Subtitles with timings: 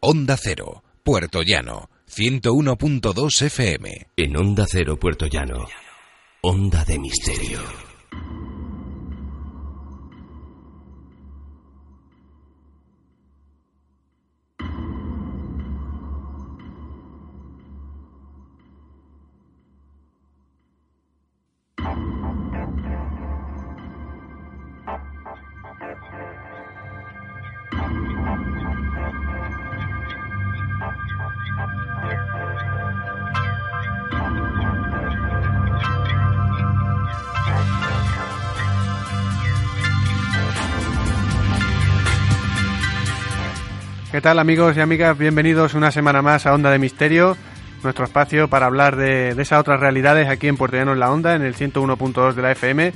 [0.00, 4.06] Onda Cero, Puerto Llano, 101.2 FM.
[4.16, 5.66] En Onda Cero, Puerto Llano,
[6.40, 7.87] Onda de Misterio.
[44.18, 45.16] ¿Qué tal amigos y amigas?
[45.16, 47.36] Bienvenidos una semana más a Onda de Misterio,
[47.84, 51.36] nuestro espacio para hablar de, de esas otras realidades aquí en Puerto en la Onda,
[51.36, 52.92] en el 101.2 de la FM.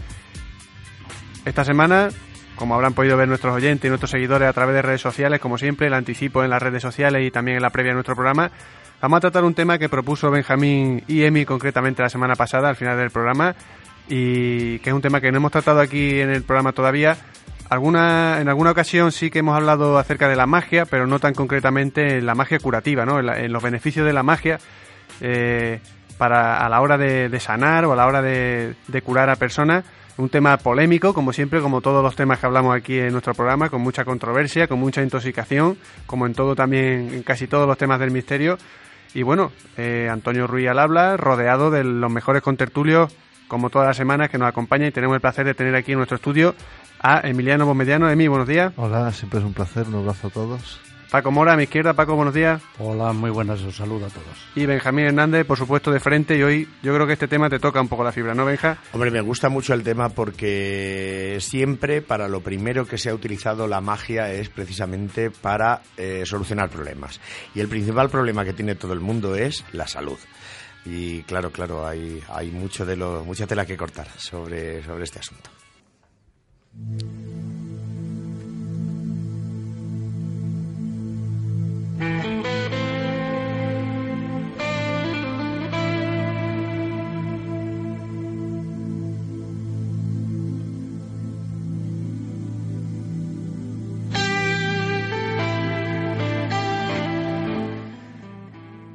[1.45, 2.09] Esta semana,
[2.57, 5.59] como habrán podido ver nuestros oyentes y nuestros seguidores a través de redes sociales, como
[5.59, 8.51] siempre, el anticipo en las redes sociales y también en la previa de nuestro programa,
[9.01, 12.75] vamos a tratar un tema que propuso Benjamín y Emi concretamente la semana pasada, al
[12.75, 13.55] final del programa,
[14.09, 17.17] y que es un tema que no hemos tratado aquí en el programa todavía,
[17.73, 21.33] Alguna, en alguna ocasión sí que hemos hablado acerca de la magia, pero no tan
[21.33, 23.19] concretamente en la magia curativa, ¿no?
[23.19, 24.59] en, los beneficios de la magia
[25.23, 25.81] eh,
[26.19, 29.87] para a la hora de, sanar o a la hora de, de curar a personas.
[30.19, 33.71] Un tema polémico, como siempre, como todos los temas que hablamos aquí en nuestro programa,
[33.71, 37.99] con mucha controversia, con mucha intoxicación, como en todo también, en casi todos los temas
[38.01, 38.59] del misterio.
[39.15, 43.17] Y bueno, eh, Antonio Ruiz al habla, rodeado de los mejores contertulios,
[43.49, 45.99] como todas las semanas, que nos acompaña y tenemos el placer de tener aquí en
[45.99, 46.55] nuestro estudio
[47.03, 48.09] a Emiliano Bomediano.
[48.09, 48.73] Emi, buenos días.
[48.77, 50.81] Hola, siempre es un placer, un abrazo a todos.
[51.11, 51.93] Paco Mora, a mi izquierda.
[51.93, 52.63] Paco, buenos días.
[52.79, 54.49] Hola, muy buenas, un saludo a todos.
[54.55, 56.39] Y Benjamín Hernández, por supuesto, de frente.
[56.39, 58.79] Y hoy yo creo que este tema te toca un poco la fibra, ¿no, Benja?
[58.93, 63.69] Hombre, me gusta mucho el tema porque siempre para lo primero que se ha utilizado
[63.69, 67.21] la magia es precisamente para eh, solucionar problemas.
[67.55, 70.19] Y el principal problema que tiene todo el mundo es la salud.
[70.87, 75.19] Y claro, claro, hay, hay mucho de lo, mucha tela que cortar sobre, sobre este
[75.19, 75.51] asunto.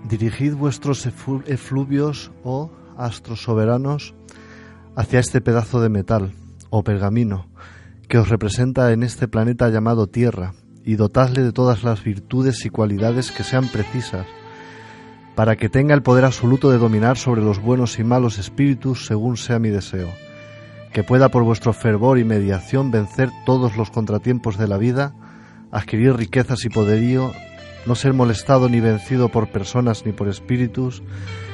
[0.10, 4.16] Dirigid vuestros efluvios, oh astros soberanos,
[4.96, 6.34] hacia este pedazo de metal,
[6.70, 7.48] o pergamino,
[8.08, 12.70] que os representa en este planeta llamado Tierra, y dotadle de todas las virtudes y
[12.70, 14.26] cualidades que sean precisas,
[15.36, 19.36] para que tenga el poder absoluto de dominar sobre los buenos y malos espíritus según
[19.36, 20.10] sea mi deseo,
[20.94, 25.14] que pueda por vuestro fervor y mediación vencer todos los contratiempos de la vida,
[25.72, 27.34] adquirir riquezas y poderío,
[27.86, 31.04] no ser molestado ni vencido por personas ni por espíritus,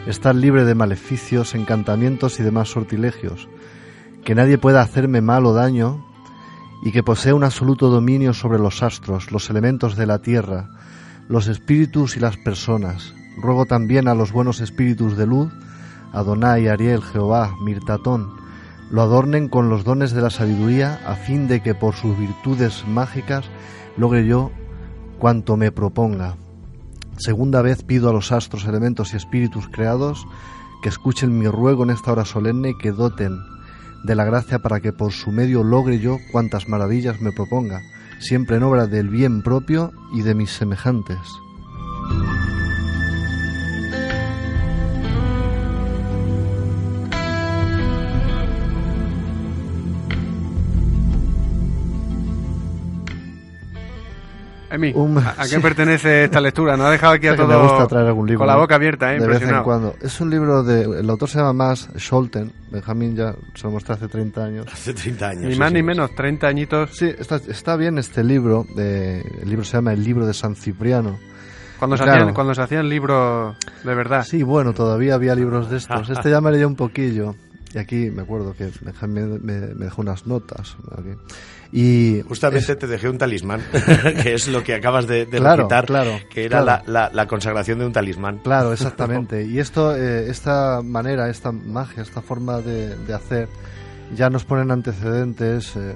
[0.07, 3.50] estar libre de maleficios, encantamientos y demás sortilegios,
[4.24, 6.06] que nadie pueda hacerme mal o daño,
[6.84, 10.70] y que posea un absoluto dominio sobre los astros, los elementos de la tierra,
[11.30, 13.14] los espíritus y las personas.
[13.38, 15.52] Ruego también a los buenos espíritus de luz,
[16.12, 18.34] Adonai, Ariel, Jehová, Mirtatón,
[18.92, 22.86] lo adornen con los dones de la sabiduría, a fin de que por sus virtudes
[22.86, 23.46] mágicas
[23.98, 24.52] logre yo
[25.20, 26.36] cuanto me proponga.
[27.18, 30.28] Segunda vez pido a los astros, elementos y espíritus creados
[30.82, 33.53] que escuchen mi ruego en esta hora solemne y que doten
[34.03, 37.81] de la gracia para que por su medio logre yo cuantas maravillas me proponga,
[38.19, 41.19] siempre en obra del bien propio y de mis semejantes.
[54.74, 55.60] Emi, Un- ¿a, qué sí.
[55.60, 56.75] pertenece esta lectura?
[56.75, 58.56] Nos ha dejado aquí a Es que todo me gusta traer algún libro con la
[58.56, 59.20] boca abierta, ¿eh?
[59.20, 59.96] de vez en cuando.
[60.02, 61.00] Es un libro de...
[61.00, 64.66] El autor se llama Max Scholten, Benjamín ya se lo mostré hace 30 años.
[64.74, 65.44] Hace 30 años.
[65.44, 65.84] Ni sí, más sí, ni sí.
[65.86, 66.90] menos, 30 añitos.
[66.98, 68.66] Sí, está, está bien este libro.
[68.75, 71.19] de- el libro se llama El libro de San Cipriano.
[71.78, 72.19] Cuando se, Claro.
[72.22, 74.24] hacían, cuando se hacían libros de verdad.
[74.24, 76.10] Sí, bueno, todavía había libros de estos.
[76.10, 77.36] Este ya me leí un poquillo.
[77.74, 78.70] Y aquí me acuerdo que
[79.08, 80.75] me, me dejó unas notas.
[80.98, 81.10] aquí.
[81.72, 83.62] Y Justamente te dejé un talismán,
[84.22, 86.84] que es lo que acabas de, de Claro, recitar, claro, que era claro.
[86.86, 88.40] La, la- la consagración de un talismán.
[88.44, 89.44] Claro, exactamente.
[89.46, 93.48] Y esto, eh, esta manera, esta magia, esta forma de, de hacer,
[94.16, 95.76] ya nos ponen antecedentes.
[95.76, 95.96] eh,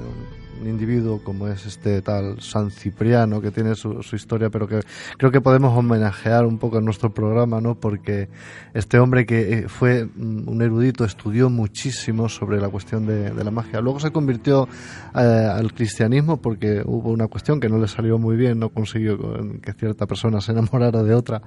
[0.65, 4.79] individuo como es este tal San Cipriano, que tiene su, su historia, pero que
[5.17, 7.75] creo que podemos homenajear un poco en nuestro programa, ¿no?
[7.75, 8.29] Porque
[8.73, 13.81] este hombre que eh, fue un erudito, estudió muchísimo sobre la cuestión de, la magia.
[13.81, 14.67] Luego se convirtió
[15.15, 19.17] eh, al cristianismo porque hubo una cuestión que no le salió muy bien, no consiguió
[19.17, 21.41] con- que cierta persona se enamorara de otra,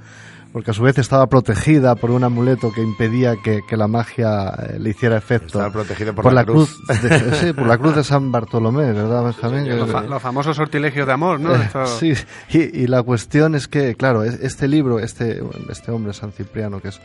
[0.52, 4.48] porque a su vez estaba protegida por un amuleto que impedía que, que la magia
[4.50, 5.46] eh, le hiciera efecto.
[5.46, 6.76] Estaba protegido por la cruz.
[7.02, 9.78] de, sí, por la cruz de San Bartolomé, ¿verdad, Benjamín?
[9.78, 11.54] Los, fa- los famosos sortilegios de amor, ¿no?
[11.54, 12.14] eh, Esto- Sí,
[12.50, 16.80] y, y la cuestión es que, claro, es- este libro, este, este hombre, San Cipriano,
[16.80, 17.00] que es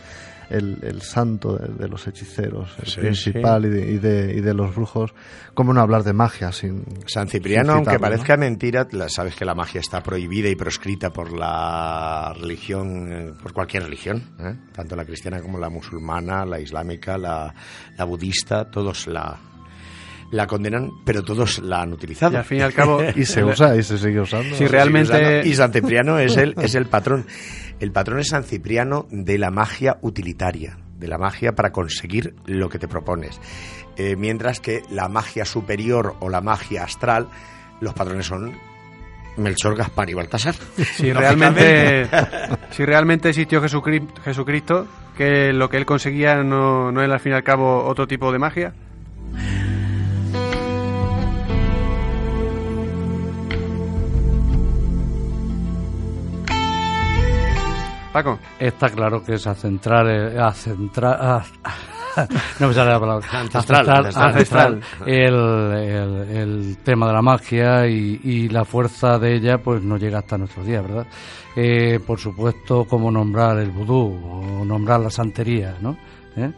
[0.50, 4.42] el, el santo de, de los hechiceros, el Sí, principal Y, de, y, de, y
[4.42, 5.13] de los brujos,
[5.53, 6.83] ¿cómo no hablar de magia sin.
[7.07, 8.12] San Cipriano, sin aunque citarlo, ¿no?
[8.15, 13.33] parezca mentira, la- sabes que la magia está prohibida y proscrita por la religión, eh,
[13.42, 14.56] por cualquier religión, ¿eh?
[14.74, 17.53] tanto la cristiana como la musulmana, la islámica, la,
[17.97, 19.38] la budista, todos la,
[20.31, 22.33] la condenan, pero todos la han utilizado.
[22.33, 24.56] Y al fin y al cabo, Y se usa y se sigue usando.
[24.56, 25.47] Si realmente- usando.
[25.47, 27.25] Y San Cipriano es el, es el patrón.
[27.80, 32.69] El patrón es San Cipriano de la magia utilitaria, de la magia para conseguir lo
[32.69, 33.39] que te propones.
[33.98, 37.27] Eh, mientras que la magia superior o la magia astral,
[37.81, 38.54] los patrones son
[39.38, 40.56] Melchor, Gaspar y Baltasar.
[40.95, 42.07] si realmente,
[42.72, 44.88] si realmente existió Jesucri- Jesucristo,
[45.18, 48.31] que lo que él conseguía no, no era al fin y al cabo otro tipo
[48.31, 48.74] de magia.
[58.15, 61.44] Paco, Está claro que es a centrar, eh, a centrar, a-
[62.62, 64.27] no me sale la palabra, A Ancestral, centrar- ancestral.
[64.29, 65.33] ancestral el,
[65.83, 70.19] el- el tema de la magia y, y la fuerza de ella pues no llega
[70.19, 71.06] hasta nuestros días, ¿verdad?
[71.57, 74.18] Eh, por supuesto, como nombrar el vudú
[74.61, 75.97] o nombrar la santería, ¿no?
[76.38, 76.51] ¿Eh?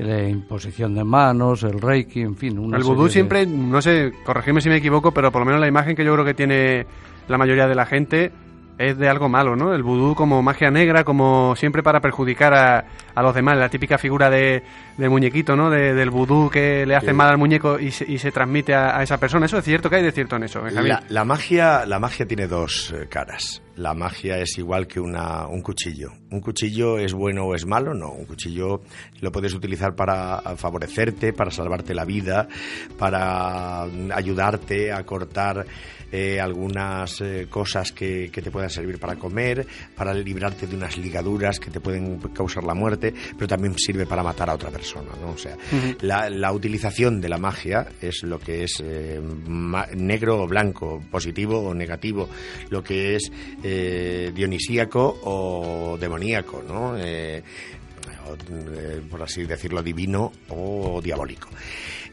[0.00, 2.58] La imposición de manos, el reiki, en fin.
[2.58, 5.62] una el vudú de- siempre, no sé, corregidme si me equivoco, pero por lo menos
[5.62, 6.84] la imagen que yo creo que tiene
[7.26, 8.32] la mayoría de la gente
[8.80, 9.74] es de algo malo, ¿no?
[9.74, 12.84] El vudú como magia negra, como siempre para perjudicar a,
[13.14, 14.62] a los demás, la típica figura de,
[14.96, 15.68] de muñequito, ¿no?
[15.68, 17.12] De- del vudú que le hace Sí.
[17.12, 19.44] mal al muñeco y se, y se transmite a, a esa persona.
[19.46, 19.90] ¿Eso es cierto?
[19.90, 20.88] que hay de cierto en eso, Benjamín?
[20.88, 23.62] La, la magia, la magia tiene dos eh, caras.
[23.76, 26.08] La magia es igual que una, un cuchillo.
[26.30, 27.92] ¿Un cuchillo es bueno o es malo?
[27.94, 28.12] No.
[28.12, 28.82] Un cuchillo
[29.20, 32.46] lo puedes utilizar para favorecerte, para salvarte la vida,
[32.98, 35.66] para mm, ayudarte a cortar
[36.12, 40.98] eh, algunas eh, cosas que, que te puedan servir para comer, para librarte de unas
[40.98, 45.10] ligaduras que te pueden causar la muerte, pero también sirve para matar a otra persona,
[45.20, 45.30] ¿no?
[45.30, 45.56] O sea,
[46.00, 51.00] la, la utilización de la magia es lo que es eh, ma- negro o blanco,
[51.12, 52.28] positivo o negativo,
[52.70, 53.30] lo que es
[54.34, 56.19] dionisíaco o demoníaco,
[56.66, 56.96] ¿no?
[56.98, 57.42] Eh,
[58.50, 61.48] eh, por así decirlo, divino o diabólico.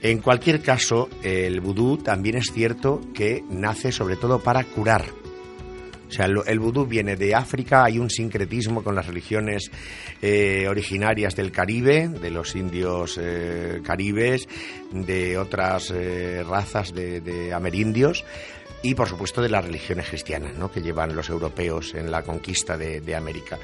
[0.01, 5.03] En cualquier caso, el vudú también es cierto que nace sobre todo para curar.
[6.07, 9.69] O sea, lo- el vudú viene de África, hay un sincretismo con las religiones
[10.21, 13.19] eh, originarias del Caribe, de los indios
[13.83, 14.47] caribes,
[14.91, 15.93] de otras
[16.47, 18.23] razas de, de amerindios
[18.81, 20.71] y, por supuesto, de las religiones cristianas ¿no?
[20.71, 23.57] que llevan los europeos en la conquista de, de América.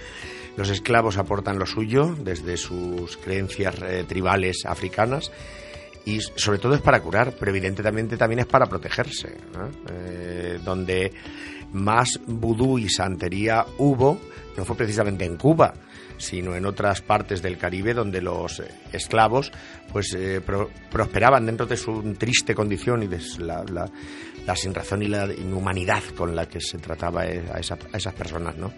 [0.56, 5.32] Los esclavos aportan lo suyo desde sus creencias eh, tribales africanas
[6.06, 9.36] y sobre todo es para curar, pero evidentemente también es para protegerse.
[9.90, 11.12] Eh, donde
[11.72, 14.20] más vudú y santería hubo
[14.58, 15.74] no fue precisamente en Cuba,
[16.24, 19.52] sino en otras partes del Caribe donde los eh, esclavos
[19.92, 25.08] pues eh, pro- prosperaban dentro de su triste condición y de la, la, sinrazón y
[25.08, 28.74] la inhumanidad con la que se trataba eh, a, esa- a esas personas, ¿no?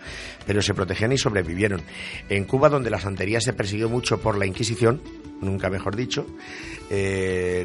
[0.46, 1.82] Pero se protegían y sobrevivieron.
[2.30, 5.02] En Cuba, donde la santería se persiguió mucho por la Inquisición,
[5.42, 6.25] nunca mejor dicho,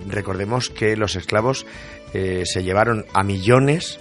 [0.09, 1.67] recordemos que los esclavos
[2.13, 3.99] se llevaron a millones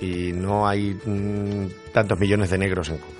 [0.00, 3.15] y no hay mm, tantos millones de negros en Cuba.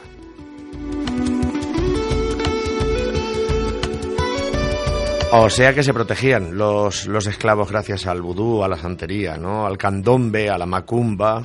[5.38, 9.66] O sea que se protegían los, los esclavos gracias al vudú, a la santería, ¿no?
[9.66, 11.43] Al candombe, a la macumba.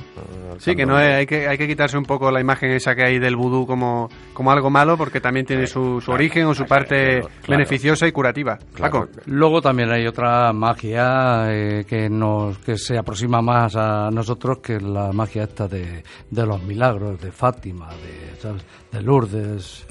[0.58, 3.18] Sí, que no hay que hay que quitarse un poco la imagen esa que hay
[3.18, 7.20] del vudú como, como algo malo porque también tiene su, su origen o su parte
[7.20, 7.28] claro.
[7.48, 8.58] beneficiosa y curativa.
[8.78, 14.58] Paco, Luego también hay otra magia eh, que nos que se aproxima más a nosotros
[14.62, 18.64] que la magia esta de, de los milagros, de Fátima, de ¿sabes?
[18.90, 19.86] De Lourdes.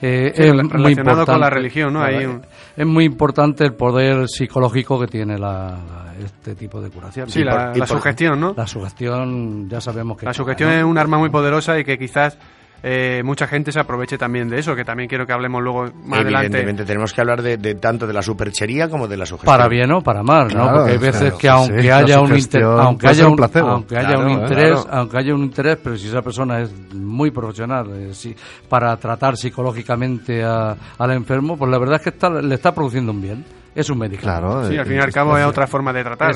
[0.00, 2.04] Eh, es relacionado con la religión, ¿no?
[2.06, 7.30] Es muy importante el poder psicológico que tiene la, este tipo de curación.
[7.30, 8.52] Sí, la, sugestión, ¿no?
[8.54, 10.26] La sugestión, ya sabemos que...
[10.26, 12.36] La sugestión es un arma muy poderosa y que quizás
[12.82, 16.20] eh, mucha gente se aproveche también de eso, que también quiero que hablemos luego más
[16.20, 16.46] adelante.
[16.46, 19.52] Evidentemente, tenemos que hablar de, tanto de la superchería como de la sugestión.
[19.52, 20.72] Para bien o para mal, ¿no?
[20.72, 25.18] Porque hay veces que aunque haya un aunque haya un, aunque haya un interés, aunque
[25.18, 28.34] haya un interés, pero si esa persona es muy profesional eh,
[28.68, 33.20] para tratar psicológicamente al enfermo, pues la verdad es que está, le está produciendo un
[33.20, 33.44] bien
[33.76, 34.22] es un médico.
[34.22, 34.66] Claro.
[34.68, 36.34] Sí, al fin y al cabo es, otra forma de tratar.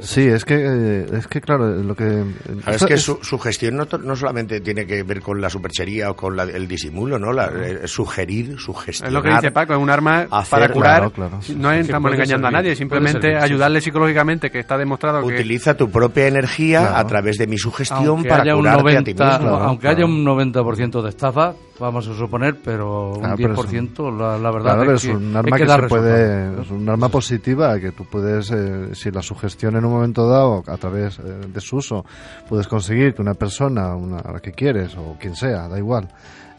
[0.00, 2.24] Sí, es que, eh, es que claro, lo que...
[2.66, 6.38] es que su, gestión no, no, solamente tiene que ver con la superchería o con
[6.38, 7.32] el disimulo, ¿no?
[7.32, 9.10] La, eh, sugerir, sugestionar...
[9.10, 11.12] Es lo que dice Paco, es un arma para curar.
[11.56, 15.34] No estamos engañando a nadie, simplemente ayudarle psicológicamente, que está demostrado que...
[15.34, 19.48] Utiliza tu propia energía a través de mi sugestión para curarte a ti mismo.
[19.56, 25.02] aunque haya un 90% de estafa, vamos a suponer, pero un 10% la, verdad es,
[25.02, 29.10] que, un arma que, se puede, es un arma positiva que tú puedes, eh, si
[29.10, 32.04] la sugestión en un momento dado, a través eh, de su uso,
[32.48, 36.08] puedes conseguir que una persona, una, a la que quieres o quien sea, da igual,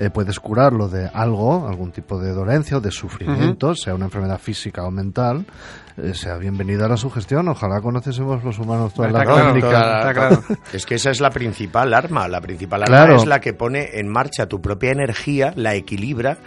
[0.02, 4.40] eh, puedes curarlo de algo, algún tipo de dolencia o de sufrimiento, sea una enfermedad
[4.40, 5.46] física o mental,
[5.96, 7.48] eh, sea bienvenida a la sugestión.
[7.50, 10.42] Ojalá conociésemos los humanos toda la técnica.
[10.74, 12.28] Es que esa es la principal arma.
[12.28, 16.40] La principal arma es la que pone en marcha tu propia energía, la equilibra,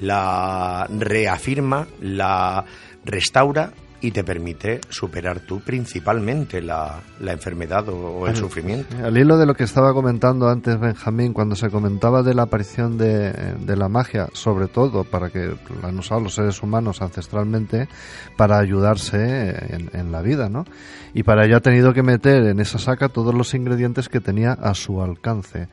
[0.00, 2.66] la reafirma, la
[3.08, 8.96] restaura y te permite superar tú principalmente la, la enfermedad o, el sufrimiento.
[9.04, 12.96] Al hilo de lo que estaba comentando antes Benjamín, cuando se comentaba de la aparición
[12.96, 17.88] de, de la magia, sobre todo para que la han usado los seres humanos ancestralmente
[18.36, 20.64] para ayudarse en, en la vida, ¿no?
[21.12, 24.52] Y para ello ha tenido que meter en esa saca todos los ingredientes que tenía
[24.52, 25.68] a su alcance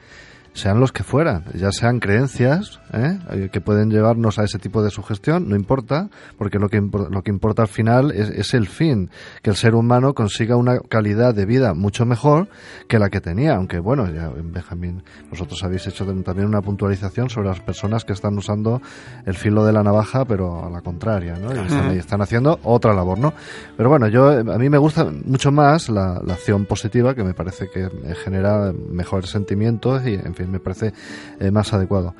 [0.55, 3.49] sean los que fueran, ya sean creencias ¿eh?
[3.51, 7.29] que pueden llevarnos a ese tipo de sugestión, no importa, porque lo que, lo que
[7.29, 9.09] importa al final es, el fin,
[9.43, 12.47] que el ser humano consiga una calidad de vida mucho mejor
[12.87, 17.29] que la que tenía, aunque bueno, ya en Benjamín, vosotros habéis hecho también una puntualización
[17.29, 18.81] sobre las personas que están usando
[19.25, 21.53] el filo de la navaja, pero a la contraria, ¿no?
[21.93, 23.33] Y están, haciendo otra labor, ¿no?
[23.75, 27.33] Pero bueno, yo a mí me gusta mucho más la, la acción positiva, que me
[27.33, 27.89] parece que
[28.23, 30.93] genera mejores sentimientos y, en fin, me parece
[31.39, 32.15] eh, más adecuado.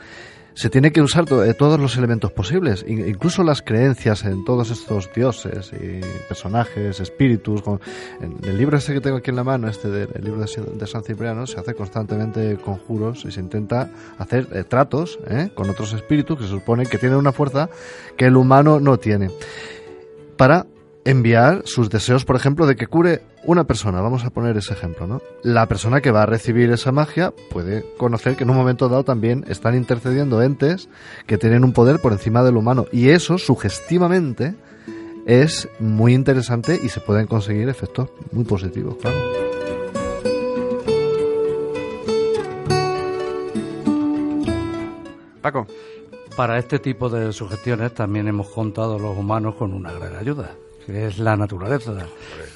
[0.53, 5.09] Se tiene que usar eh, todos los elementos posibles, incluso las creencias en todos estos
[5.13, 7.61] dioses y personajes, espíritus.
[8.21, 11.03] en el libro este que tengo aquí en la mano, este del libro de, San
[11.03, 15.19] Cipriano, se hace constantemente conjuros y se intenta hacer eh, tratos
[15.55, 17.69] con otros espíritus que se supone que tienen una fuerza
[18.15, 19.31] que el humano no tiene.
[20.37, 20.67] Para
[21.05, 24.01] enviar sus deseos, por ejemplo, de que cure una persona.
[24.01, 25.21] Vamos a poner ese ejemplo, ¿no?
[25.43, 29.03] La persona que va a recibir esa magia puede conocer que en un momento dado
[29.03, 30.89] también están intercediendo entes
[31.27, 32.87] que tienen un poder por encima del humano.
[32.91, 34.55] Y eso, sugestivamente,
[35.27, 39.17] es muy interesante y se pueden conseguir efectos muy positivos, claro.
[45.41, 45.67] Paco.
[46.35, 50.51] Para este tipo de sugestiones también hemos contado los humanos con una gran ayuda
[50.85, 52.07] que es la naturaleza.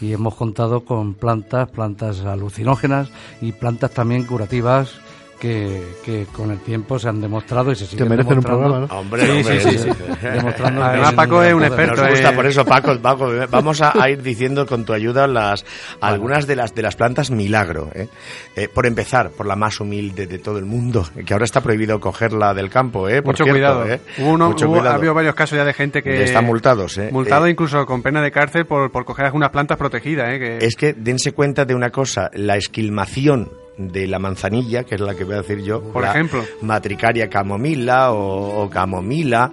[0.01, 3.09] Y hemos contado con plantas, plantas alucinógenas
[3.41, 4.99] y plantas también curativas
[5.39, 8.79] que, que, con el tiempo se han demostrado y se siguen que merecen un programa,
[8.79, 8.85] ¿no?
[8.99, 9.89] Hombre, sí, sí, sí,
[10.21, 12.01] demostrando Además, Paco es un experto.
[12.01, 15.65] Nos gusta, por eso, Paco, Paco vamos a, ir diciendo con tu ayuda las
[16.01, 17.89] algunas de las de las plantas milagro.
[17.93, 18.07] ¿eh?
[18.55, 21.99] Eh, por empezar, por la más humilde de todo el mundo, que ahora está prohibido
[21.99, 23.21] cogerla del campo, ¿eh?
[23.21, 23.85] Mucho cuidado.
[23.87, 24.01] ¿eh?
[24.19, 24.53] Uno,
[24.83, 26.23] Ha habido varios casos ya de gente que...
[26.23, 27.09] Están multados, ¿eh?
[27.11, 30.59] Multado incluso con pena de cárcel por, por coger algunas plantas protegidas, ¿eh?
[30.61, 35.15] Es que dense cuenta de una cosa, la esquilmación de la manzanilla, que es la
[35.15, 35.81] que voy a decir yo.
[35.81, 36.43] Por ejemplo.
[36.61, 39.51] Matricaria camomila o, camomila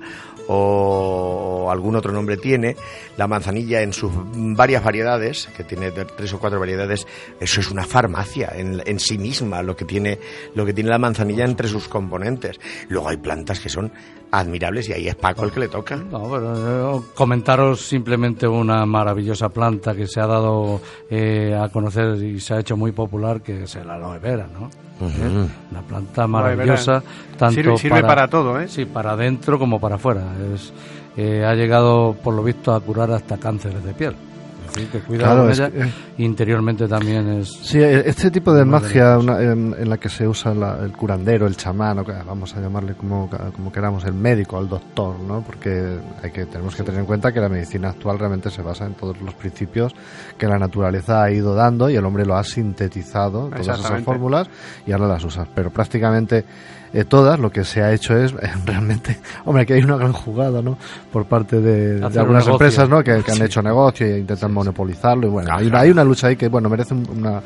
[0.49, 2.77] o, algún otro nombre tiene,
[3.17, 7.07] la manzanilla en sus varias variedades, que tiene tres o cuatro variedades,
[7.41, 10.19] eso es una farmacia en, en, sí misma, lo que, tiene,
[10.55, 12.61] lo que tiene la manzanilla entre sus componentes.
[12.89, 13.93] Luego hay plantas que son
[14.31, 15.97] admirables y ahí es Paco el que le toca.
[15.97, 20.81] No, pero eh, comentaros simplemente una maravillosa planta que se ha dado
[21.11, 24.71] eh, a conocer y se ha hecho muy popular, que es el aloe vera, ¿no?
[25.07, 25.49] ¿Eh?
[25.71, 27.03] Una planta maravillosa.
[27.37, 28.69] Tanto sirve, para, todo, ¿eh?
[28.69, 30.23] Sí, para adentro como para afuera.
[30.55, 30.73] Es,
[31.45, 34.17] ha llegado, por lo visto, a curar hasta cánceres de piel
[34.67, 35.71] que cuidado ella.
[36.19, 37.49] interiormente también es.
[37.49, 42.05] Sí, e-, este tipo de magia en, la que se usa el curandero, el chamán,
[42.27, 45.43] vamos a llamarle como, como queramos, el médico, el doctor, ¿no?
[45.43, 48.87] Porque hay que tenemos que tener en cuenta que la medicina actual realmente se basa
[48.87, 49.95] en todos los principios
[50.39, 54.49] que la naturaleza ha ido dando y el hombre lo ha sintetizado, todas esas fórmulas,
[54.87, 55.47] y ahora las usa.
[55.55, 56.45] Pero prácticamente
[56.99, 60.13] eh, todas, lo que se ha hecho es eh, realmente, hombre, que hay una gran
[60.13, 60.79] jugada, ¿no?
[61.13, 62.99] Por parte de, algunas empresas, ¿no?
[63.05, 63.43] Que, que han Sí.
[63.45, 65.85] hecho negocio e intentan monopolizarlo y bueno, hay, una, claro.
[65.85, 67.41] hay una lucha ahí que, bueno, merece un- una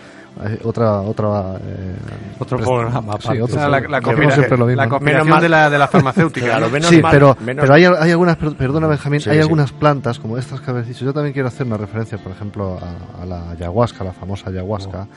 [0.44, 1.96] eh, otra otra eh,
[2.38, 5.68] Otro programa sí, otro O sea, la, la conspira- siempre lo mismo, la de la,
[5.68, 6.46] de la farmacéutica.
[6.46, 6.72] Claro, ¿no?
[6.72, 9.42] menos Sí, mal- pero, menos- pero hay, hay algunas, per- perdona Benjamín, Sí, hay sí.
[9.42, 11.04] algunas plantas como estas que habéis dicho.
[11.04, 15.08] Yo también quiero hacer una referencia, por ejemplo, a, a la ayahuasca, la famosa ayahuasca,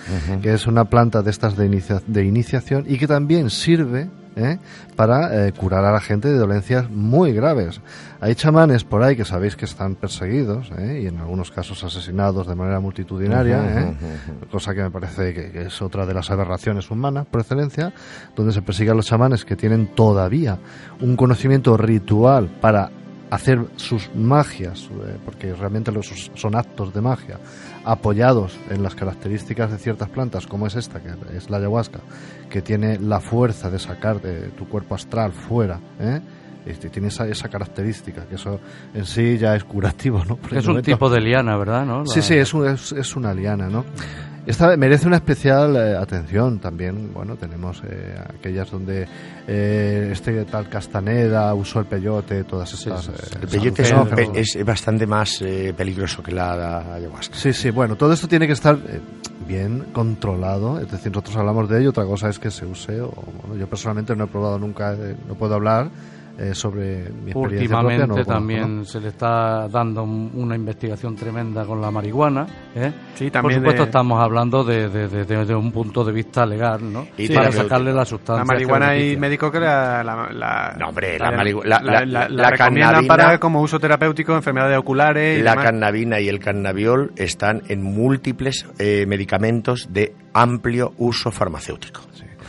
[0.41, 4.57] que es una planta de estas de, inicia- de iniciación y que también sirve ¿eh?
[4.95, 7.81] para eh, curar a la gente de dolencias muy graves.
[8.19, 11.01] Hay chamanes por ahí que sabéis que están perseguidos ¿eh?
[11.03, 13.95] y en algunos casos asesinados de manera multitudinaria, ¿eh?
[13.95, 17.93] ujú, cosa que me parece que, que es otra de las aberraciones humanas por excelencia,
[18.35, 20.57] donde se persigue a los chamanes que tienen todavía
[21.01, 22.91] un conocimiento ritual para
[23.33, 27.39] hacer sus magias, eh, porque realmente los, son actos de magia,
[27.85, 31.99] apoyados en las características de ciertas plantas, como es esta, que es la ayahuasca,
[32.49, 36.21] que tiene la fuerza de sacar de tu cuerpo astral fuera, ¿eh?
[36.65, 38.57] Este, tiene esa, esa característica, que eso
[38.93, 40.37] en sí ya es curativo, ¿no?
[40.37, 40.91] Por Es un momento.
[40.91, 41.85] tipo de liana, ¿verdad?
[41.85, 42.05] ¿no?
[42.05, 43.83] Sí, sí, es, un- es, es una liana, ¿no?
[44.45, 47.13] Esta merece una especial eh, atención también.
[47.13, 49.07] Bueno, tenemos eh, aquellas donde
[49.47, 53.07] eh, este tal Castaneda usó el peyote, todas estas.
[53.07, 57.35] eh, El peyote es, un- es bastante más eh, peligroso que la, la ayahuasca.
[57.37, 58.99] Sí, sí, bueno, todo esto tiene que estar eh,
[59.47, 60.77] bien controlado.
[60.77, 62.99] Es decir, nosotros hablamos de ello, otra cosa es que se use.
[62.99, 65.89] O, bueno, yo personalmente no he probado nunca, eh, no puedo hablar
[66.37, 68.85] eh, sobre mi experiencia Últimamente propia, no también ¿no?
[68.85, 72.47] se le está dando un- una investigación tremenda con la marihuana.
[72.75, 72.91] ¿eh?
[73.13, 76.11] Sí, también Por supuesto, de- estamos hablando de, de- de- de- de un punto de
[76.11, 77.05] vista legal, ¿no?
[77.17, 78.39] Y Para sacarle la sustancia.
[78.41, 81.79] La marihuana que hay médicos que la, la, la- No, hombre, la- la marihu- la-
[81.81, 85.51] la- la- la- la la recomiendan cannabina- para como uso terapéutico, enfermedades oculares y La
[85.51, 85.65] demás.
[85.65, 92.01] cannabina y el cannabiol están en múltiples eh, medicamentos de amplio uso farmacéutico.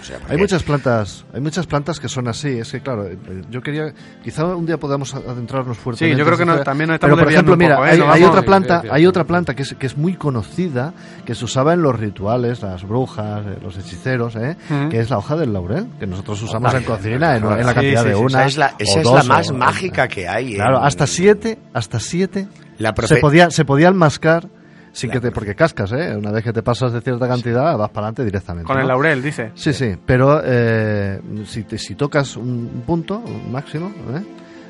[0.04, 2.58] O sea, Hay porque- muchas plantas, hay muchas plantas que son así.
[2.58, 3.16] Es que claro, eh,
[3.50, 6.14] yo quería, quizá un día podamos adentrarnos fuertemente.
[6.14, 6.62] Sí, yo creo que historia.
[6.62, 8.02] también nos estamos Pero por ejemplo, un poco, mira, ¿eh?
[8.12, 10.92] hay, hay otra planta, Sí, sí, hay otra planta que es, que es muy conocida,
[11.24, 14.58] que se usaba en los rituales, las brujas, eh, los hechiceros, ¿eh?
[14.68, 14.90] Ujú.
[14.90, 17.72] que es la hoja del laurel, que nosotros usamos Hombre, en cocina, en, en la
[17.74, 18.38] cantidad sí, de sí, una.
[18.40, 20.54] esa es la, esa o es la dos, más o- mágica que hay.
[20.56, 24.48] Claro, en- hasta siete, hasta siete La profe- se podía, se podía enmascar
[24.94, 26.16] sin que te, porque cascas, ¿eh?
[26.16, 28.66] Una vez que te pasas de cierta cantidad, vas para adelante directamente.
[28.66, 28.88] Con el ¿no?
[28.88, 29.50] laurel, dice.
[29.54, 34.22] Sí, sí, pero eh, si, te- si tocas un punto, un máximo, ¿eh?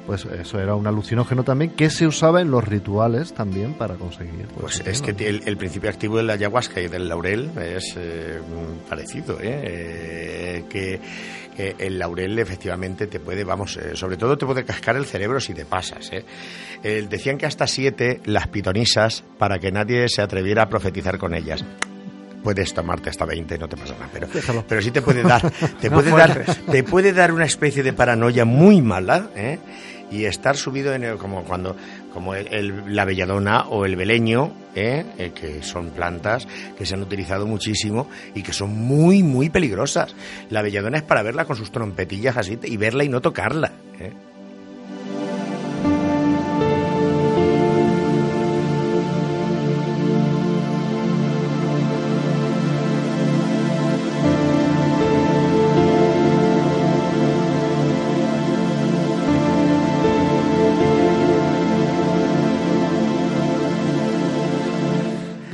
[0.07, 4.47] Pues eso era un alucinógeno también que se usaba en los rituales también para conseguir.
[4.59, 7.95] Pues sí, es que el, el principio activo de la ayahuasca y del laurel es
[7.97, 8.41] eh,
[8.89, 9.61] parecido, ¿eh?
[9.65, 11.01] Eh, que,
[11.57, 15.41] que el laurel efectivamente te puede, vamos, eh, sobre todo te puede cascar el cerebro
[15.41, 16.11] si te pasas.
[16.13, 16.25] ¿eh?
[16.83, 21.35] Eh, decían que hasta siete las pitonisas para que nadie se atreviera a profetizar con
[21.35, 21.65] ellas.
[22.45, 24.29] Puedes tomarte hasta 20, no te pasa nada, pero,
[24.69, 28.45] pero sí te puede dar, te puede dar, te puede dar una especie de paranoia
[28.45, 29.59] muy mala, ¿eh?
[30.11, 31.75] y estar subido en el, como cuando
[32.13, 35.05] como el, el- la belladona o el beleño ¿eh?
[35.19, 40.15] Eh, que son plantas que se han utilizado muchísimo y que son muy muy peligrosas
[40.51, 44.13] la belladona es para verla con sus trompetillas así y verla y no tocarla ¿eh?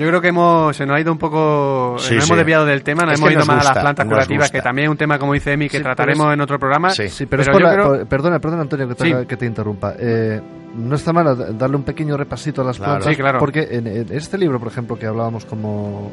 [0.01, 2.29] Yo creo que hemos, se nos ha ido un poco, Sí, nos sí.
[2.31, 4.59] hemos desviado del tema, nos Es hemos ido nos más a las plantas curativas, gusta.
[4.59, 6.91] que también es un tema, como dice Emi, que Sí, trataremos es- en otro programa.
[6.91, 7.09] Sí.
[7.11, 9.27] Sí, pero, Pero es por yo la- creo- por- perdona, perdona Antonio que te, Sí.
[9.29, 9.93] que te interrumpa.
[9.99, 10.41] Eh,
[10.77, 12.93] no está mal darle un pequeño repasito a las Claro.
[12.95, 13.39] plantas, Sí, claro.
[13.41, 16.11] porque en, en este libro, por ejemplo, que hablábamos como,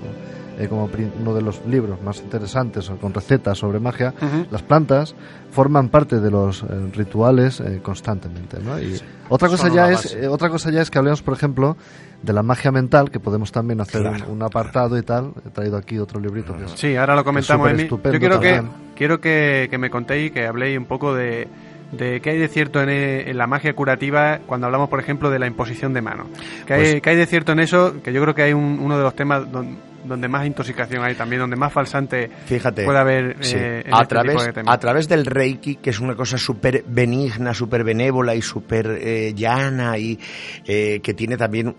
[0.60, 0.90] eh, como
[1.22, 4.14] uno de los libros más interesantes, o con recetas sobre magia,
[4.52, 5.16] las plantas
[5.52, 8.80] forman parte de los eh, rituales eh, constantemente, ¿no?
[8.82, 11.78] Y otra cosa ya es eh, otra cosa ya es que hablemos, por ejemplo,
[12.22, 15.32] de la magia mental, que podemos también hacer un- Claro, un, apartado y tal.
[15.46, 18.62] He traído aquí otro librito que es Sí, ahora lo comentamos, estupendo Yo quiero que,
[18.96, 21.48] quiero que, que me contéis, que habléis un poco de,
[21.92, 25.40] de qué hay de cierto en, en la magia curativa cuando hablamos, por ejemplo, de
[25.40, 26.28] la imposición de manos.
[26.66, 27.96] ¿Qué, hay, Pues- qué hay de cierto en eso?
[28.04, 29.78] Que yo creo que hay un- uno de los temas don-
[30.08, 32.84] donde más intoxicación hay también, donde más falsante Fíjate.
[32.86, 33.56] puede haber Sí.
[33.58, 36.38] eh, en a, este través, tipo de a través del Reiki, que es una cosa
[36.38, 40.20] súper benigna, súper benévola y súper eh, llana y
[40.66, 41.76] eh, que tiene también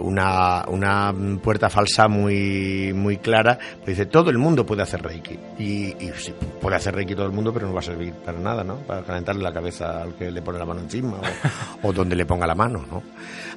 [0.00, 5.38] una, una puerta falsa muy, muy clara, pues dice, todo el mundo puede hacer Reiki.
[5.58, 5.64] Y,
[6.04, 8.64] y sí, puede hacer Reiki todo el mundo, pero no va a servir para nada,
[8.64, 8.76] ¿no?
[8.78, 11.18] Para calentarle la cabeza al que le pone la mano encima
[11.82, 13.02] o, o donde le ponga la mano, ¿no?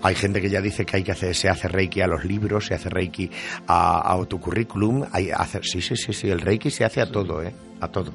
[0.01, 2.65] Hay gente que ya dice que hay que hacer, se hace Reiki a los libros,
[2.65, 3.29] se hace Reiki
[3.67, 7.01] a, a, a tu currículum, hay hacer, sí, sí, sí, sí, el Reiki se hace
[7.01, 7.53] a todo, ¿eh?
[7.81, 8.13] A todo.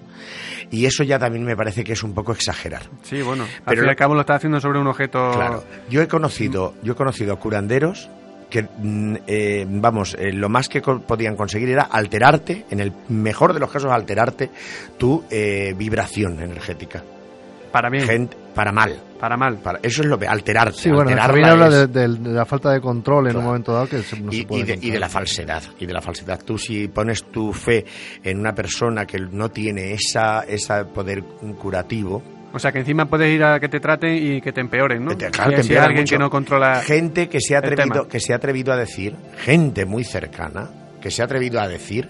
[0.70, 2.82] Y eso ya también me parece que es un poco exagerar.
[3.02, 5.30] Sí, bueno, al Pero fin y al cabo lo está haciendo sobre un objeto...
[5.34, 5.64] Claro.
[5.90, 8.08] Yo he conocido, yo he conocido curanderos
[8.50, 12.92] que, mm, eh, vamos, eh, lo más que co- podían conseguir era alterarte, en el
[13.10, 14.50] mejor de los casos, alterarte
[14.96, 17.02] tu eh, vibración energética.
[17.70, 18.98] Para bien, Gente, para mal.
[19.18, 19.58] Para mal.
[19.58, 20.78] Para, eso es lo que alterarte.
[20.78, 23.38] Sí, bueno, alterarla también habla es- de, de- de la falta de control en Claro.
[23.40, 25.86] un momento dado que no y, se puede y de, y de la falsedad y
[25.86, 27.84] de la falsedad tú si pones tu fe
[28.22, 31.22] en una persona que no tiene esa ese poder
[31.58, 35.04] curativo O sea, que encima puedes ir a que te traten y que te empeoren,
[35.04, 35.16] ¿no?
[35.16, 36.14] Te- claro, Si- te si alguien mucho.
[36.14, 36.80] que no controla...
[36.82, 41.10] gente que se ha atrevido que se ha atrevido a decir gente muy cercana que
[41.10, 42.08] se ha atrevido a decir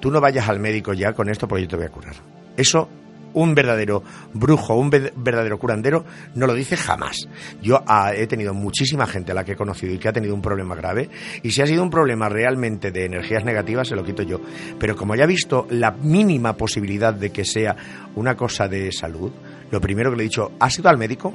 [0.00, 2.14] tú no vayas al médico ya con esto porque yo te voy a curar
[2.56, 2.88] eso
[3.36, 7.28] un verdadero brujo, un ve- verdadero curandero, no lo dice jamás.
[7.62, 10.34] Yo ah, he tenido muchísima gente a la que he conocido y que ha tenido
[10.34, 11.10] un problema grave,
[11.42, 14.40] y si ha sido un problema realmente de energías negativas, se lo quito yo.
[14.78, 17.76] Pero como ya he visto la mínima posibilidad de que sea
[18.14, 19.30] una cosa de salud,
[19.70, 21.34] lo primero que le he dicho, ¿has ido al médico?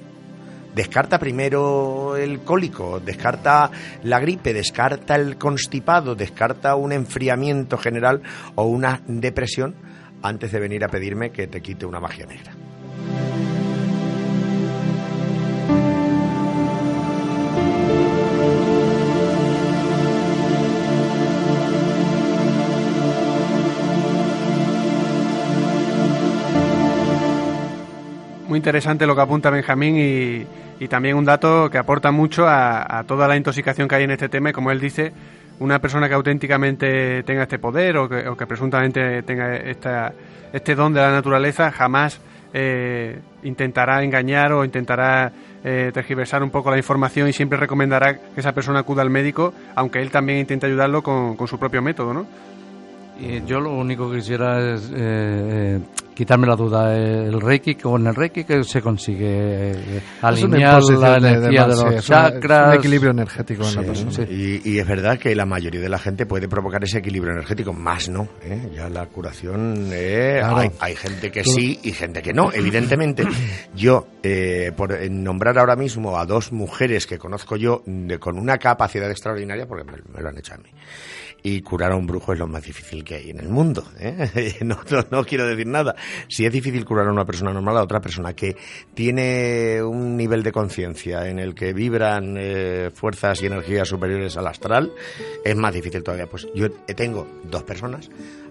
[0.74, 3.70] Descarta primero el cólico, descarta
[4.04, 8.22] la gripe, descarta el constipado, descarta un enfriamiento general
[8.56, 9.76] o una depresión
[10.22, 12.54] antes de venir a pedirme que te quite una magia negra.
[28.52, 30.46] Muy interesante lo que apunta Benjamín
[30.78, 34.28] y, también un dato que aporta mucho a, toda la intoxicación que hay en este
[34.28, 35.14] tema como él dice,
[35.62, 40.12] una persona que auténticamente tenga este poder o que, o que presuntamente tenga esta,
[40.52, 42.19] este don de la naturaleza jamás
[42.52, 45.32] eh, intentará engañar o intentará
[45.63, 49.54] eh, tergiversar un poco la información y siempre recomendará que esa persona acuda al médico,
[49.76, 52.26] aunque él también intente ayudarlo con, con su propio método, ¿no?
[53.45, 55.80] Yo lo único que quisiera es eh,
[56.13, 56.95] quitarme la duda.
[56.97, 61.62] eh, El Reiki, con el Reiki que se consigue eh, alinear la de- de energía
[61.62, 62.67] de, más, los es una- es chakras.
[62.67, 64.12] un equilibrio energético en la persona.
[64.12, 64.21] sí.
[64.30, 67.74] Y, y es verdad que la mayoría de la gente puede provocar ese equilibrio energético,
[67.74, 68.28] más no.
[68.43, 68.69] ¿eh?
[68.76, 70.58] Ya la curación, eh, Claro.
[70.58, 72.52] hay, hay gente que sí y gente que no.
[72.54, 73.24] Evidentemente,
[73.76, 78.58] yo, eh, por nombrar ahora mismo a dos mujeres que conozco yo de- con una
[78.58, 80.69] capacidad extraordinaria, porque me, me lo han hecho a mí.
[81.43, 83.84] Y curar a un brujo es lo más difícil que hay en el mundo.
[83.99, 84.58] ¿eh?
[84.62, 85.95] No, quiero decir nada.
[86.27, 88.56] Si es difícil curar a una persona normal, a otra persona que
[88.93, 94.47] tiene un nivel de conciencia en el que vibran eh, fuerzas y energías superiores al
[94.47, 94.91] astral,
[95.43, 96.27] es más difícil todavía.
[96.27, 98.10] Pues yo tengo dos personas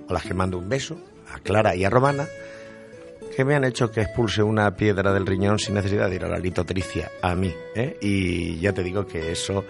[0.09, 1.01] a las que mando un beso,
[1.33, 2.27] a Clara y a Romana,
[3.35, 6.29] que me han hecho que expulse una piedra del riñón sin necesidad de ir a
[6.29, 7.55] la litotricia a mí.
[7.75, 7.97] ¿eh?
[8.01, 9.65] Y ya te digo que eso,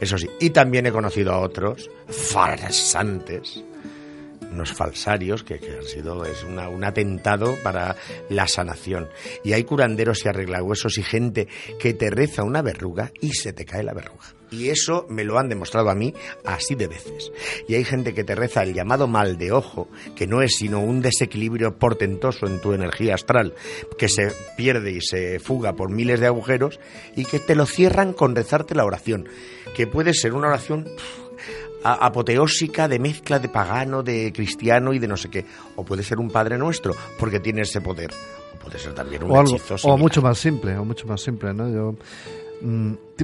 [0.00, 0.28] eso sí.
[0.40, 3.62] Y también he conocido a otros farsantes,
[4.50, 7.96] unos falsarios que, que han sido es una- un atentado para
[8.28, 9.08] la sanación.
[9.44, 11.48] Y hay curanderos y arreglahuesos y gente
[11.78, 14.24] que te reza una verruga y se te cae la verruga.
[14.52, 17.32] Y eso me lo han demostrado a mí así de veces.
[17.66, 20.80] Y hay gente que te reza el llamado mal de ojo, que no es sino
[20.80, 23.54] un desequilibrio portentoso en tu energía astral,
[23.98, 26.78] que se pierde y se fuga por miles de agujeros,
[27.16, 29.28] y que te lo cierran con rezarte la oración,
[29.74, 30.86] que puede ser una oración
[31.84, 35.44] apoteósica de mezcla de pagano, de cristiano y de no sé qué.
[35.76, 38.10] O puede ser un Padre Nuestro, porque tiene ese poder.
[38.54, 41.20] O puede ser también un o algo, hechizo o mucho más simple, o mucho más
[41.20, 41.68] simple, ¿no?
[41.72, 41.96] Yo,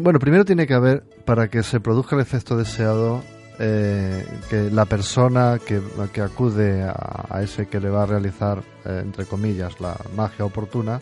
[0.01, 3.23] bueno, primero tiene que haber, para que se produzca el efecto deseado,
[3.59, 5.81] eh, que la persona que,
[6.13, 10.45] que acude a, a ese que le va a realizar, eh, entre comillas, la magia
[10.45, 11.01] oportuna,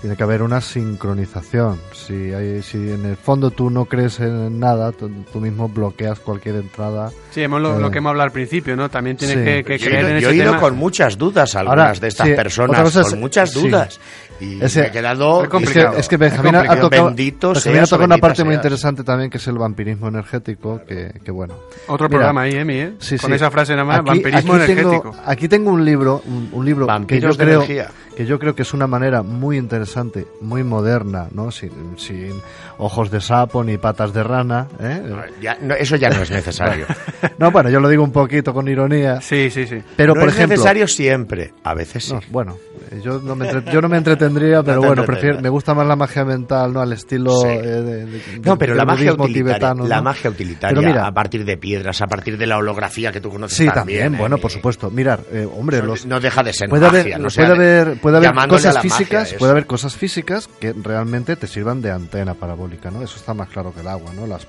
[0.00, 1.78] tiene que haber una sincronización.
[1.92, 6.18] Si, hay, si en el fondo tú no crees en nada, tú, tú mismo bloqueas
[6.20, 7.10] cualquier entrada.
[7.30, 8.88] Sí, hemos lo, Eh, lo que hemos hablado al principio, ¿no?
[8.88, 9.44] También tienes sí.
[9.44, 10.60] que, que Yo creer ido, en yo ese he ido tema.
[10.60, 13.60] con muchas dudas a algunas Ahora, de estas sí, personas, cosa es- con muchas sí.
[13.68, 14.00] dudas.
[14.38, 15.42] Y Ese- me he quedado...
[15.44, 15.88] Es complicado.
[15.88, 18.44] Es que, es que Benjamín Es ha tocado, Bendito Benjamín seas ha tocado una parte
[18.44, 18.58] muy seas.
[18.64, 21.54] interesante también, que es el vampirismo energético, que, que bueno.
[21.86, 22.92] Otro Mira, programa ahí, Emi, ¿eh?
[22.98, 23.36] Sí, Con sí.
[23.36, 25.10] esa frase nada más, Aquí- vampirismo aquí energético.
[25.10, 27.90] Tengo, aquí tengo un libro, un, un libro que yo Vampiros de creo energía.
[28.16, 31.50] Que yo creo que es una manera muy interesante, muy moderna, ¿no?
[31.50, 32.32] Sin, sin
[32.78, 35.02] ojos de sapo ni patas de rana, ¿eh?
[35.40, 36.86] Ya, no, eso ya no es necesario.
[37.38, 39.82] No, bueno, yo lo digo un poquito con ironía, Sí, sí, sí.
[39.96, 42.14] pero no por es ejemplo, necesario siempre, a veces sí.
[42.14, 42.56] no, bueno,
[43.02, 45.74] yo no me entre- yo no me he entretenido tendría, pero bueno, prefiero, me gusta
[45.74, 46.80] más la magia mental, ¿no?
[46.80, 47.48] Al estilo Sí.
[47.48, 51.12] eh, de- de- No, pero la magia utilitaria, tibetano, la magia utilitaria Pero mira, a
[51.12, 53.84] partir de piedras, a partir de la holografía que tú conoces Sí, también.
[54.00, 54.18] también, ¿eh?
[54.18, 54.90] bueno, por supuesto.
[54.90, 57.58] Mirar, eh, hombre, No- los, no deja de ser puede magia, haber, no sea puede
[57.58, 61.90] de- haber, puede haber cosas físicas, puede haber cosas físicas que realmente te sirvan de
[61.90, 63.02] antena parabólica, ¿no?
[63.02, 64.26] Eso está más claro que el agua, ¿no?
[64.26, 64.46] Las,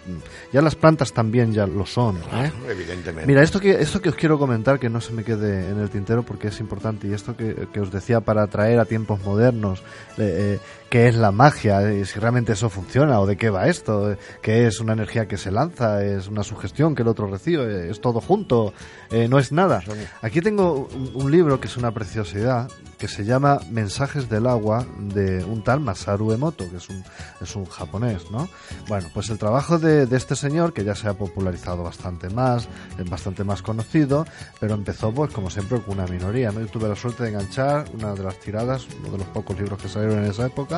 [0.54, 2.52] ya las plantas también ya lo son, ¿eh?
[2.70, 3.26] Evidentemente.
[3.26, 5.90] Mira, esto que, esto que os quiero comentar, que no se me quede en el
[5.90, 9.80] tintero porque es importante, y esto que, que os decía para traer a tiempos modernos,
[10.18, 13.68] eh, eh, qué es la magia, eh, si realmente eso funciona, o de qué va
[13.68, 17.28] esto, eh, qué es una energía que se lanza, es una sugestión que el otro
[17.28, 18.74] recibe, es todo junto,
[19.12, 19.84] eh, no es nada.
[20.22, 24.86] Aquí tengo un, un libro que es una preciosidad, que se llama Mensajes del agua,
[25.00, 27.04] de un tal Masaru Emoto, que es un,
[27.42, 28.50] es un japonés, ¿no?
[28.88, 32.68] Bueno, pues el trabajo de, de este señor, que ya se ha popularizado bastante más,
[32.98, 34.26] es bastante más conocido,
[34.60, 36.60] pero empezó, pues, como siempre, con una minoría, ¿no?
[36.60, 39.80] Yo tuve la suerte de enganchar una de las tiradas, uno de los pocos libros
[39.80, 40.77] que salieron en esa época,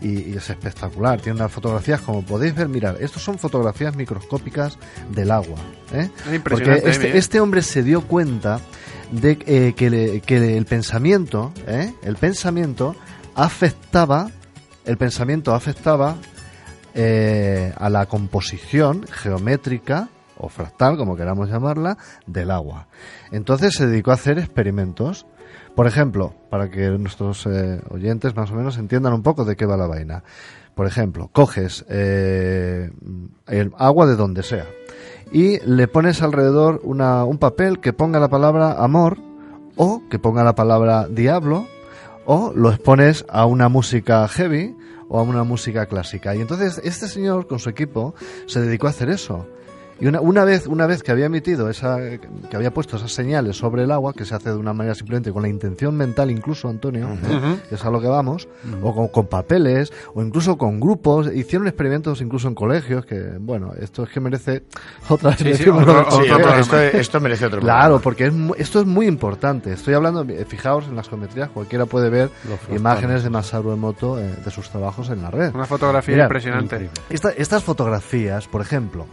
[0.00, 1.20] y, y es espectacular.
[1.20, 4.76] Tiene unas fotografías, como podéis ver, mirar, estos son fotografías microscópicas
[5.10, 5.56] del agua,
[5.92, 6.10] ¿eh?
[6.28, 7.18] Es impresionante, Porque este, ¿eh?
[7.18, 8.60] este hombre se dio cuenta
[9.10, 11.94] de eh, que, le- que el pensamiento, ¿eh?
[12.02, 12.96] el pensamiento
[13.34, 14.30] afectaba,
[14.84, 16.16] el pensamiento afectaba
[16.96, 22.86] a la composición geométrica o fractal, como queramos llamarla, del agua.
[23.32, 25.26] Entonces se dedicó a hacer experimentos.
[25.74, 29.66] Por ejemplo, para que nuestros eh, oyentes más o menos entiendan un poco de qué
[29.66, 30.22] va la vaina.
[30.74, 32.90] Por ejemplo, coges eh,
[33.46, 34.66] el agua de donde sea
[35.32, 39.18] y le pones alrededor una, un papel que ponga la palabra amor
[39.76, 41.66] o que ponga la palabra diablo
[42.24, 44.76] o lo expones a una música heavy
[45.08, 46.34] o a una música clásica.
[46.34, 48.14] Y entonces este señor con su equipo
[48.46, 49.46] se dedicó a hacer eso.
[50.00, 53.56] Y una, una vez una vez que había emitido esa que había puesto esas señales
[53.56, 56.68] sobre el agua que se hace de una manera simplemente con la intención mental incluso
[56.68, 57.58] Antonio ¿eh?
[57.68, 58.48] Que es a lo que vamos
[58.82, 63.72] o con, con papeles o incluso con grupos hicieron experimentos incluso en colegios que bueno
[63.80, 64.64] esto es que merece
[65.08, 66.00] otra Sí, sí, reflexión, otro- ¿no?
[66.00, 66.60] otro Porque- programa.
[66.60, 69.72] esto, esto merece otro Claro, porque es mu- esto es muy importante.
[69.72, 72.30] Estoy hablando, eh, fijaos en las geometrías, cualquiera puede ver
[72.74, 75.54] imágenes de Masaru Emoto eh, de sus trabajos en la red.
[75.54, 76.90] Una fotografía impresionante.
[77.10, 79.06] Esta- estas fotografías, por ejemplo,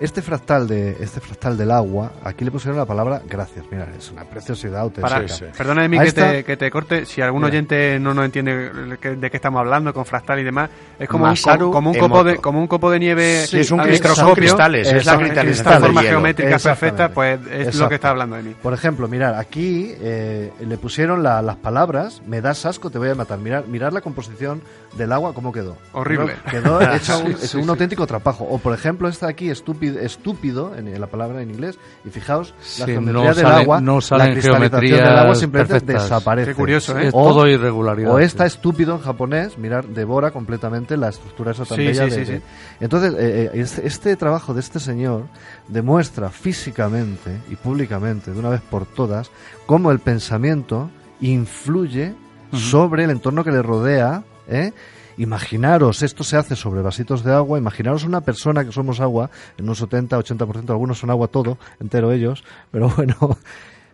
[0.00, 3.64] este fractal de este fractal del agua, aquí le pusieron la palabra gracias.
[3.70, 5.16] Mira, es una preciosidad auténtica.
[5.20, 6.30] Para, Perdona, Emi, Ahí que está.
[6.32, 7.04] te, que te corte.
[7.06, 7.52] Si algún Mira.
[7.52, 11.30] oyente no nos entiende de qué estamos hablando, con fractal y demás, es como, un,
[11.30, 13.86] Masaru co- como, un copo de, como un copo de nieve Sí, es un al
[13.88, 14.34] cristal- son microscopio.
[14.54, 18.36] cristales, es la Esta- esta del forma geométrica perfecta, pues es lo que está hablando
[18.36, 18.54] Emi.
[18.54, 23.10] Por ejemplo, mirar, aquí eh, le pusieron la- las palabras, me das asco, te voy
[23.10, 23.38] a matar.
[23.38, 24.62] Mirar, mirar la composición
[24.96, 25.76] del agua, cómo quedó.
[25.92, 26.34] Horrible.
[26.50, 27.70] Quedó, quedó hecho un, Sí, es sí, un sí.
[27.70, 28.44] auténtico trapajo.
[28.44, 31.78] O, por ejemplo, esta aquí, estúpido, estúpido en, en la palabra en inglés.
[32.04, 36.02] Y fijaos, la Sí, geometría no del agua, no la cristalización del agua simplemente perfectas.
[36.04, 36.50] desaparece.
[36.50, 37.06] Qué curioso, ¿eh?
[37.08, 38.12] Es O- todo irregularidad.
[38.14, 38.24] o sí.
[38.24, 42.42] está estúpido en japonés, mirar, devora completamente la estructura esa tan Sí, bella sí, de-.
[42.80, 45.24] Entonces, eh, eh, este, este trabajo de este señor
[45.68, 49.30] demuestra físicamente y públicamente, de una vez por todas,
[49.66, 52.14] cómo el pensamiento influye
[52.52, 54.72] sobre el entorno que le rodea, ¿eh?
[55.16, 59.68] Imaginaros, esto se hace sobre vasitos de agua, imaginaros una persona que somos agua, en
[59.68, 63.38] un 70, 80%, algunos son agua todo, entero ellos, pero bueno,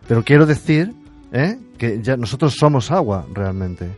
[0.07, 0.93] pero quiero decir
[1.31, 1.57] ¿eh?
[1.77, 3.89] que ya nosotros somos agua realmente.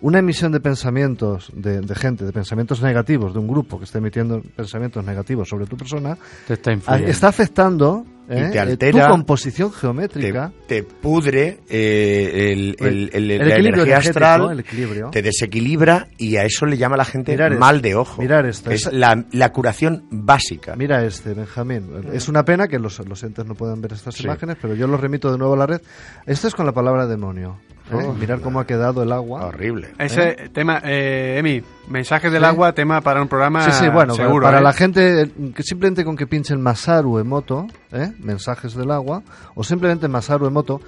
[0.00, 3.98] Una emisión de pensamientos de, de gente, de pensamientos negativos, de un grupo que esté
[3.98, 8.44] emitiendo pensamientos negativos sobre tu persona, Te está está afectando ¿eh?
[8.48, 10.52] Y te eh, altera, tu composición geométrica.
[10.68, 15.10] te pudre eh, el, el- el- El la equilibrio energía astral, el equilibrio.
[15.10, 18.20] te desequilibra y a eso le llama la gente Mirar mal de ojo.
[18.22, 20.76] mirar esto, es es- la, la curación básica.
[20.76, 21.86] Mira este, Benjamín.
[22.12, 24.24] Es una pena que los, los entes no puedan ver estas Sí.
[24.24, 25.80] imágenes, pero yo los remito de nuevo a la red.
[26.26, 27.58] Esto es con la palabra demonio.
[27.90, 27.94] ¿Eh?
[28.06, 29.46] Oh, Mirar cómo ha quedado el agua.
[29.46, 29.88] Horrible.
[29.98, 32.46] Ese tema, eh, Emi, mensajes del Sí.
[32.48, 34.44] agua, tema para un programa Sí, sí, bueno, seguro.
[34.44, 34.62] para ¿eh?
[34.62, 38.12] la gente eh, que simplemente con que pinchen Masaru Emoto, ¿eh?
[38.18, 39.22] mensajes del agua,
[39.54, 40.80] o simplemente Masaru Emoto,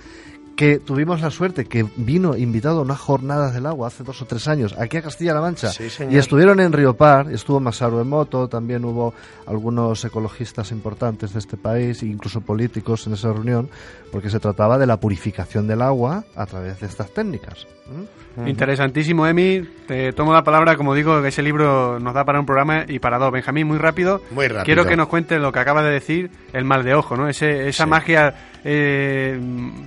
[0.61, 4.27] que tuvimos la suerte que vino invitado a unas jornadas del agua hace dos o
[4.27, 8.46] tres años aquí a Castilla-La Mancha Sí, y estuvieron en Río Par, estuvo Masaru Emoto,
[8.46, 9.14] también hubo
[9.46, 13.70] algunos ecologistas importantes de este país, e incluso políticos en esa reunión,
[14.12, 17.66] porque se trataba de la purificación del agua a través de estas técnicas.
[17.87, 18.30] ¿Mm?
[18.46, 19.62] Interesantísimo, Emi.
[19.87, 22.98] Te tomo la palabra, como digo, que ese libro nos da para un programa y
[22.98, 23.33] para dos.
[23.33, 24.22] Benjamín, muy rápido.
[24.31, 24.64] Muy rápido.
[24.64, 27.29] Quiero que nos cuentes lo que acaba de decir, el mal de ojo, ¿no?
[27.29, 27.90] Ese, esa Sí.
[27.90, 29.38] magia eh,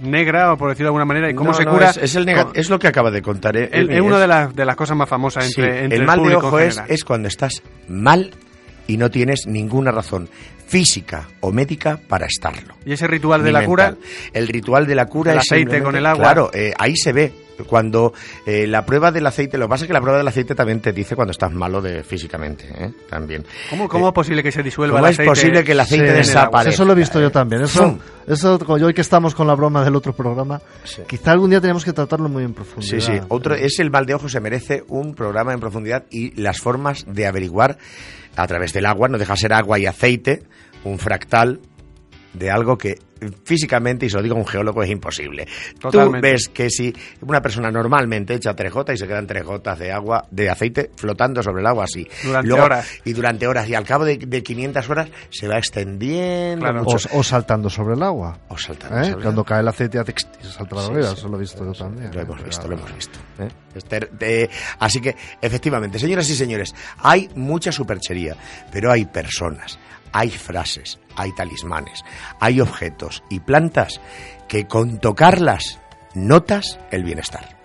[0.01, 1.91] negra, o por decirlo de alguna manera, y cómo No, se no, cura.
[1.91, 3.55] es, es el nega- es lo que acaba de contar.
[3.55, 5.97] eh, el- Emi, es una de las, de las cosas más famosas Sí, entre, entre
[5.99, 8.31] el mal de ojo es, es cuando estás mal
[8.87, 10.27] y no tienes ninguna razón
[10.73, 12.73] física o médica para estarlo.
[12.83, 13.95] Y ese ritual de la cura.
[14.33, 16.23] El ritual de la cura El es aceite con el agua.
[16.23, 17.31] Claro, eh, ahí se ve
[17.67, 18.11] Cuando
[18.47, 20.79] eh, la prueba del aceite, lo que pasa es que la prueba del aceite también
[20.79, 22.91] te dice cuando estás malo de físicamente, ¿eh?
[23.07, 23.45] también.
[23.69, 25.29] ¿Cómo, cómo es posible que se disuelva ¿Cómo el es aceite?
[25.29, 26.73] posible que el aceite Sí, desaparezca?
[26.73, 27.61] Eso lo he visto yo también.
[27.61, 27.99] Eso, ¡Fum!
[28.27, 31.03] eso como hoy que estamos con la broma del otro programa, Sí.
[31.07, 32.99] quizá algún día tenemos que tratarlo muy en Sí, profundidad.
[32.99, 33.19] sí.
[33.29, 37.05] Otro es el mal de ojo se merece un programa en profundidad y las formas
[37.07, 37.77] de averiguar
[38.35, 40.41] a través del agua, no deja ser agua y aceite,
[40.83, 41.59] un fractal
[42.33, 42.95] de algo que
[43.45, 45.47] físicamente, y se lo digo a un geólogo, es imposible.
[45.79, 46.17] Totalmente.
[46.27, 49.79] Tú ves que si una persona normalmente echa tres gotas y se quedan tres gotas
[49.79, 52.05] de agua, de aceite flotando sobre el agua así.
[52.21, 52.87] Durante horas.
[53.05, 53.69] Y durante horas.
[53.69, 56.83] Y al cabo de, de 500 horas se va extendiendo Claro.
[56.83, 57.07] mucho.
[57.13, 58.39] O, o saltando sobre el agua.
[58.49, 59.03] O saltando ¿eh?
[59.05, 59.99] sobre el Cuando cae el aceite
[60.41, 61.13] se salta la Sí, sí.
[61.13, 62.11] Eso lo he visto yo también.
[62.13, 62.23] Lo ¿eh?
[62.23, 62.83] hemos visto, lo Claro.
[62.87, 63.19] hemos visto.
[63.39, 63.47] ¿eh?
[63.75, 68.35] Esther, eh, así que, efectivamente, señoras y señores, hay mucha superchería,
[68.71, 69.79] pero hay personas,
[70.13, 72.05] hay frases, hay talismanes,
[72.39, 73.99] hay objetos y plantas
[74.47, 75.81] que con tocarlas
[76.13, 77.57] notas el bienestar.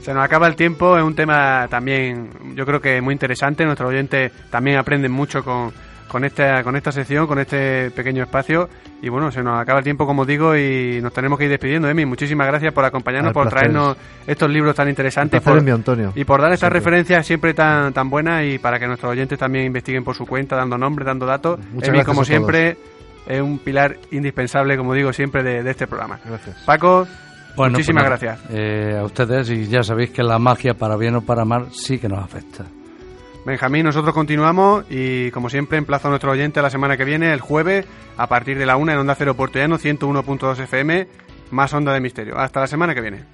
[0.00, 3.64] Se nos acaba el tiempo, es un tema también, yo creo que muy interesante.
[3.64, 5.72] Nuestros oyentes también aprenden mucho con,
[6.10, 8.68] con, esta, con esta sección, con este pequeño espacio.
[9.00, 11.88] Y bueno, se nos acaba el tiempo, como digo, y nos tenemos que ir despidiendo.
[11.88, 13.58] Emi, muchísimas gracias por acompañarnos, Al por placer.
[13.70, 13.96] traernos
[14.26, 15.40] estos libros tan interesantes.
[15.40, 16.12] Por- mío, Antonio.
[16.16, 16.80] Y por dar estas Siempre.
[16.80, 20.56] referencias siempre tan, tan buenas y para que nuestros oyentes también investiguen por su cuenta,
[20.56, 21.58] dando nombres, dando datos.
[21.72, 22.26] Muchas Emi, gracias como a todos.
[22.26, 22.76] siempre,
[23.26, 26.18] es un pilar indispensable, como digo siempre, de, de este programa.
[26.26, 26.56] Gracias.
[26.66, 27.06] Paco,
[27.56, 28.40] Bueno, muchísimas pues gracias.
[28.50, 31.98] eh, a ustedes y ya sabéis que la magia, para bien o para mal, sí
[31.98, 32.64] que nos afecta.
[33.50, 37.40] Benjamín, nosotros continuamos y como siempre emplazo a nuestro oyente la semana que viene, el
[37.40, 37.84] jueves,
[38.16, 41.08] a partir de la una en Onda Cero Puerto Llano, 101.2 FM,
[41.50, 42.38] más Onda de Misterio.
[42.38, 43.24] Hasta la semana que viene.